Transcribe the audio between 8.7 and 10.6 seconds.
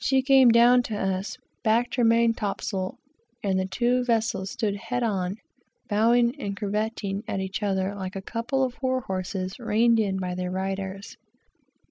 war horses reined in by their